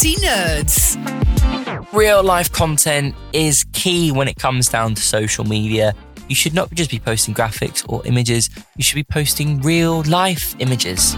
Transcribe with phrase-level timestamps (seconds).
[0.00, 1.92] Nauti Nerds.
[1.92, 5.92] Real life content is key when it comes down to social media.
[6.26, 10.56] You should not just be posting graphics or images, you should be posting real life
[10.58, 11.16] images.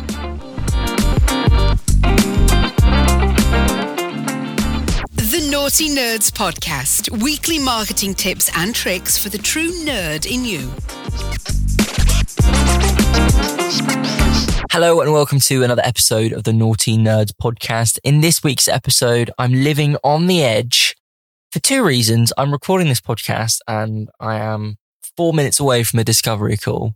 [5.14, 10.72] The Nauti Nerds Podcast weekly marketing tips and tricks for the true nerd in you.
[14.72, 17.98] Hello and welcome to another episode of the Nauti Nerds podcast.
[18.04, 20.96] In this week's episode, I'm living on the edge
[21.50, 22.32] for two reasons.
[22.38, 24.78] I'm recording this podcast and I am
[25.14, 26.94] four minutes away from a discovery call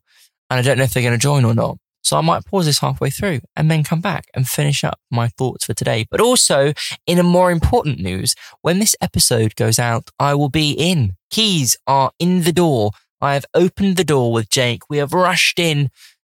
[0.49, 1.77] and I don't know if they're going to join or not.
[2.03, 5.29] So I might pause this halfway through and then come back and finish up my
[5.29, 6.07] thoughts for today.
[6.11, 6.73] But also
[7.07, 11.17] in a more important news, when this episode goes out, I will be in.
[11.29, 12.93] Keys are in the door.
[13.21, 14.89] I have opened the door with Jake.
[14.89, 15.91] We have rushed in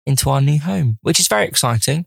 [0.10, 2.06] into our new home, which is very exciting.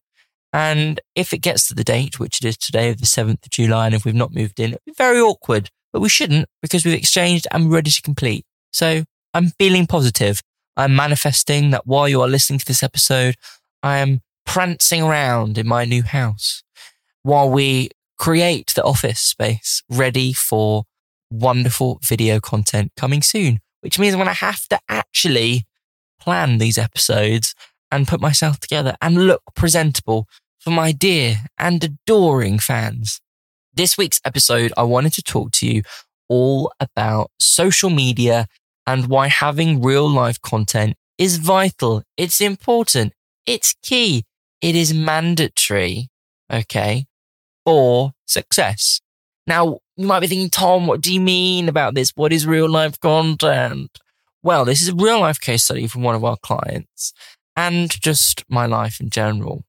[0.52, 3.50] And if it gets to the date, which it is today of the 7th of
[3.50, 6.84] July, and if we've not moved in, it'd be very awkward, but we shouldn't because
[6.84, 8.44] we've exchanged and we're ready to complete.
[8.70, 10.42] So I'm feeling positive.
[10.76, 13.36] I'm manifesting that while you are listening to this episode,
[13.82, 16.62] I am prancing around in my new house
[17.22, 20.84] while we create the office space ready for
[21.30, 25.64] wonderful video content coming soon, which means I'm going to have to actually
[26.20, 27.54] plan these episodes
[27.92, 30.26] and put myself together and look presentable
[30.58, 33.20] for my dear and adoring fans.
[33.74, 35.82] This week's episode, I wanted to talk to you
[36.28, 38.46] all about social media
[38.86, 42.02] and why having real life content is vital.
[42.16, 43.12] It's important.
[43.46, 44.24] It's key.
[44.60, 46.08] It is mandatory.
[46.50, 47.06] Okay.
[47.64, 49.00] For success.
[49.46, 52.12] Now, you might be thinking, Tom, what do you mean about this?
[52.14, 53.90] What is real life content?
[54.42, 57.12] Well, this is a real life case study from one of our clients
[57.56, 59.64] and just my life in general.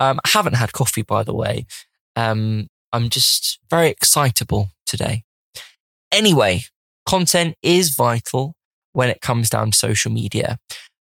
[0.00, 1.66] Um, I haven't had coffee, by the way.
[2.16, 5.24] Um, I'm just very excitable today.
[6.10, 6.64] Anyway,
[7.06, 8.54] content is vital
[8.92, 10.58] when it comes down to social media.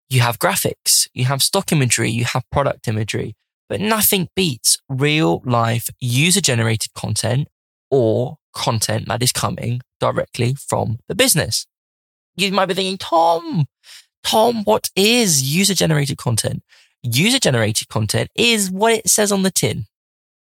[0.09, 3.35] You have graphics, you have stock imagery, you have product imagery,
[3.67, 7.47] but nothing beats real life user generated content
[7.91, 11.65] or content that is coming directly from the business.
[12.35, 13.65] You might be thinking, Tom,
[14.23, 16.63] Tom, what is user generated content?
[17.01, 19.85] User generated content is what it says on the tin.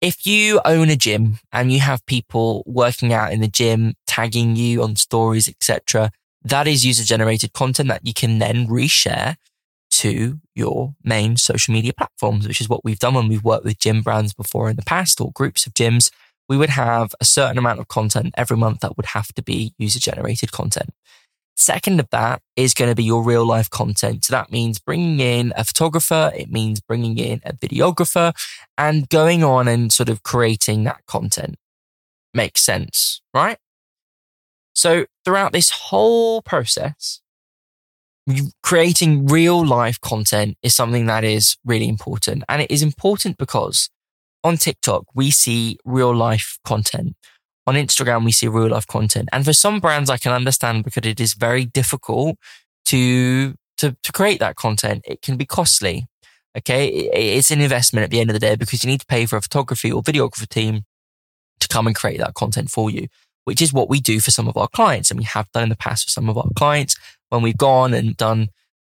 [0.00, 4.56] If you own a gym and you have people working out in the gym, tagging
[4.56, 6.10] you on stories, etc.,
[6.44, 9.36] that is user generated content that you can then reshare
[9.92, 13.78] to your main social media platforms, which is what we've done when we've worked with
[13.78, 16.10] gym brands before in the past or groups of gyms.
[16.48, 19.74] We would have a certain amount of content every month that would have to be
[19.78, 20.90] user generated content.
[21.56, 24.24] Second of that is going to be your real life content.
[24.24, 26.32] So that means bringing in a photographer.
[26.34, 28.32] It means bringing in a videographer
[28.76, 31.56] and going on and sort of creating that content.
[32.34, 33.58] Makes sense, right?
[34.74, 37.20] So throughout this whole process,
[38.62, 42.44] creating real life content is something that is really important.
[42.48, 43.90] And it is important because
[44.42, 47.16] on TikTok, we see real life content
[47.66, 49.28] on Instagram, we see real life content.
[49.32, 52.36] And for some brands, I can understand because it is very difficult
[52.86, 55.02] to, to, to create that content.
[55.06, 56.06] It can be costly.
[56.56, 56.88] Okay.
[56.88, 59.36] It's an investment at the end of the day because you need to pay for
[59.36, 60.82] a photography or videographer team
[61.60, 63.06] to come and create that content for you,
[63.44, 65.10] which is what we do for some of our clients.
[65.10, 66.96] And we have done in the past for some of our clients
[67.30, 68.48] when we've gone and done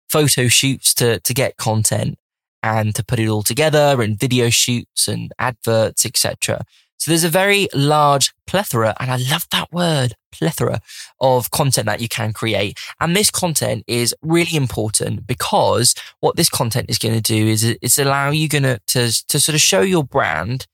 [0.09, 2.17] photo shoots to, to get content
[2.61, 6.63] and to put it all together and video shoots and adverts, etc.
[7.03, 10.80] So there's a very large plethora, and I love that word, plethora
[11.19, 12.80] of content that you can create.
[13.02, 17.66] And this content is really important because what this content is going to do is
[17.66, 20.66] it's allow you to, to, to sort of show your brand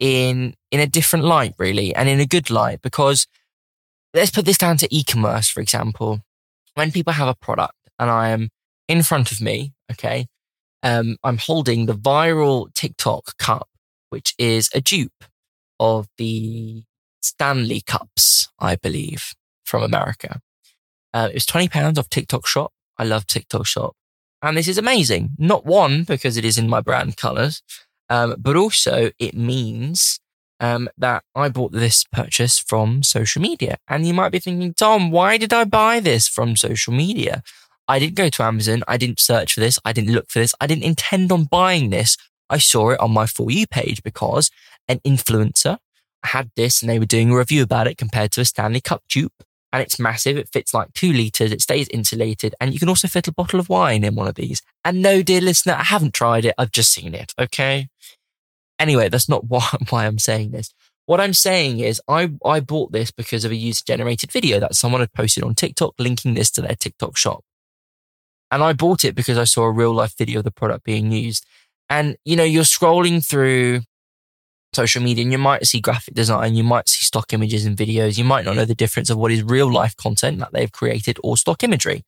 [0.00, 2.80] in, in a different light, really, and in a good light.
[2.80, 3.26] Because
[4.14, 6.20] let's put this down to e-commerce, for example.
[6.76, 8.48] When people have a product and I am
[8.88, 10.28] in front of me, okay,
[10.82, 13.68] um, I'm holding the viral TikTok cup,
[14.08, 15.24] which is a dupe
[15.80, 16.84] of the
[17.22, 19.34] Stanley Cups, I believe,
[19.64, 20.40] from America.
[21.12, 22.72] Uh, it was £20 off TikTok Shop.
[22.98, 23.94] I love TikTok Shop.
[24.42, 25.30] And this is amazing.
[25.38, 27.62] Not one, because it is in my brand colors,
[28.10, 30.20] um, but also it means
[30.60, 33.76] um, that I bought this purchase from social media.
[33.88, 37.42] And you might be thinking, Tom, why did I buy this from social media?
[37.86, 38.82] I didn't go to Amazon.
[38.88, 39.78] I didn't search for this.
[39.84, 40.54] I didn't look for this.
[40.60, 42.16] I didn't intend on buying this.
[42.50, 44.50] I saw it on my For You page because
[44.88, 45.78] an influencer
[46.24, 49.02] had this and they were doing a review about it compared to a Stanley Cup
[49.08, 49.44] dupe.
[49.72, 50.36] And it's massive.
[50.36, 51.50] It fits like two liters.
[51.50, 52.54] It stays insulated.
[52.60, 54.62] And you can also fit a bottle of wine in one of these.
[54.84, 56.54] And no, dear listener, I haven't tried it.
[56.56, 57.34] I've just seen it.
[57.38, 57.88] Okay.
[58.78, 60.72] Anyway, that's not why, why I'm saying this.
[61.06, 64.74] What I'm saying is I, I bought this because of a user generated video that
[64.74, 67.44] someone had posted on TikTok linking this to their TikTok shop.
[68.50, 71.10] And I bought it because I saw a real life video of the product being
[71.10, 71.44] used.
[71.88, 73.80] And, you know, you're scrolling through
[74.74, 78.18] social media and you might see graphic design, you might see stock images and videos.
[78.18, 81.18] You might not know the difference of what is real life content that they've created
[81.22, 82.04] or stock imagery.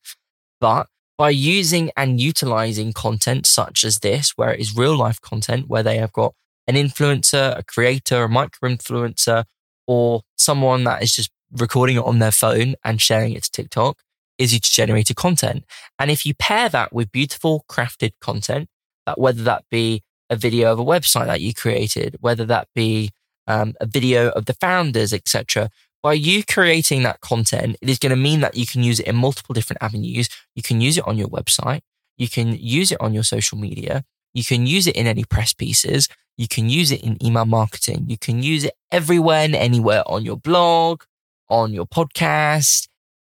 [0.61, 0.89] But
[1.19, 5.83] by using and utilizing content such as this, where it is real life content, where
[5.83, 6.35] they have got
[6.67, 9.45] an influencer, a creator, a micro influencer,
[9.87, 13.99] or someone that is just recording it on their phone and sharing it to TikTok,
[14.37, 15.65] is user generated content.
[15.99, 18.69] And if you pair that with beautiful crafted content,
[19.17, 23.11] whether that be a video of a website that you created, whether that be
[23.47, 25.71] um, a video of the founders, etc.
[26.03, 29.07] By you creating that content, it is going to mean that you can use it
[29.07, 30.29] in multiple different avenues.
[30.55, 31.81] You can use it on your website.
[32.17, 34.05] You can use it on your social media.
[34.35, 36.09] You can use it in any press pieces.
[36.37, 38.07] You can use it in email marketing.
[38.09, 41.03] You can use it everywhere and anywhere on your blog,
[41.49, 42.89] on your podcast,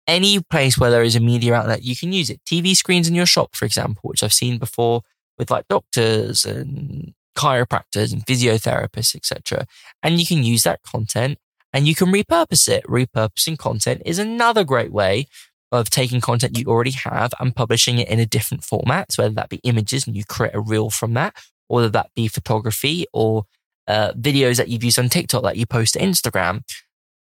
[0.08, 1.84] any place where there is a media outlet.
[1.84, 2.42] You can use it.
[2.46, 5.02] TV screens in your shop, for example, which I've seen before
[5.38, 9.66] with like doctors and chiropractors and physiotherapists, etc.
[10.02, 11.38] And you can use that content
[11.74, 12.86] and you can repurpose it.
[12.86, 15.28] Repurposing content is another great way
[15.72, 19.12] of taking content you already have and publishing it in a different format.
[19.12, 21.36] So whether that be images and you create a reel from that,
[21.68, 23.44] or whether that be photography or
[23.88, 26.62] uh, videos that you've used on TikTok that you post to Instagram.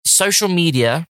[0.05, 1.05] Social media,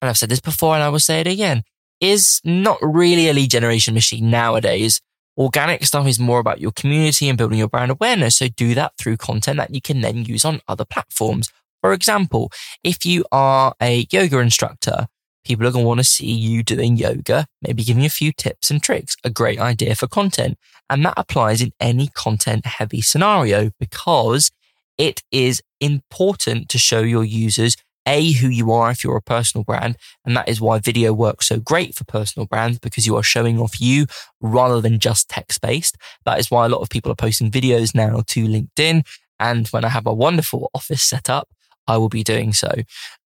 [0.00, 1.62] and I've said this before and I will say it again,
[2.00, 5.00] is not really a lead generation machine nowadays.
[5.36, 8.36] Organic stuff is more about your community and building your brand awareness.
[8.36, 11.50] So do that through content that you can then use on other platforms.
[11.80, 12.52] For example,
[12.82, 15.06] if you are a yoga instructor,
[15.44, 18.70] people are going to want to see you doing yoga, maybe giving a few tips
[18.70, 20.56] and tricks, a great idea for content.
[20.88, 24.50] And that applies in any content heavy scenario because
[24.96, 29.64] it is important to show your users a, who you are if you're a personal
[29.64, 29.96] brand.
[30.24, 33.58] And that is why video works so great for personal brands because you are showing
[33.58, 34.06] off you
[34.40, 35.96] rather than just text based.
[36.24, 39.06] That is why a lot of people are posting videos now to LinkedIn.
[39.40, 41.48] And when I have a wonderful office set up,
[41.86, 42.70] I will be doing so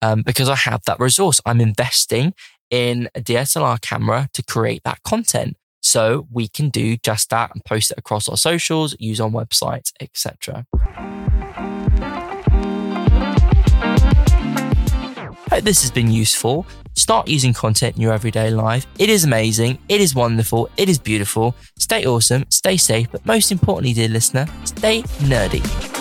[0.02, 1.40] um, because I have that resource.
[1.46, 2.34] I'm investing
[2.70, 5.56] in a DSLR camera to create that content.
[5.80, 9.92] So we can do just that and post it across our socials, use on websites,
[10.00, 10.66] etc.
[15.58, 16.68] Hope this has been useful.
[16.94, 18.86] Start using content in your everyday life.
[18.96, 19.78] It is amazing.
[19.88, 20.70] It is wonderful.
[20.76, 21.56] It is beautiful.
[21.80, 22.44] Stay awesome.
[22.48, 23.10] Stay safe.
[23.10, 25.97] But most importantly, dear listener, stay nerdy.